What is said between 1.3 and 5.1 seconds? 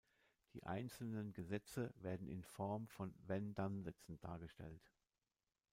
Gesetze werden in Form von wenn-dann-Sätzen dargestellt.